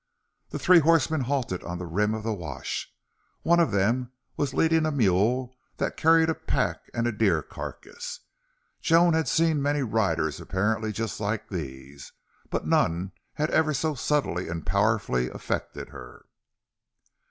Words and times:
The 0.49 0.57
three 0.57 0.79
horsemen 0.79 1.21
halted 1.21 1.63
on 1.63 1.77
the 1.77 1.85
rim 1.85 2.15
of 2.15 2.23
the 2.23 2.33
wash. 2.33 2.91
One 3.43 3.59
of 3.59 3.69
them 3.69 4.11
was 4.35 4.51
leading 4.55 4.87
a 4.87 4.91
mule 4.91 5.55
that 5.77 5.95
carried 5.95 6.27
a 6.27 6.33
pack 6.33 6.89
and 6.91 7.05
a 7.05 7.11
deer 7.11 7.43
carcass. 7.43 8.21
Joan 8.81 9.13
had 9.13 9.27
seen 9.27 9.61
many 9.61 9.83
riders 9.83 10.41
apparently 10.41 10.91
just 10.91 11.19
like 11.19 11.49
these, 11.49 12.13
but 12.49 12.65
none 12.65 13.11
had 13.35 13.51
ever 13.51 13.75
so 13.75 13.93
subtly 13.93 14.47
and 14.49 14.65
powerfully 14.65 15.29
affected 15.29 15.89
her. 15.89 16.25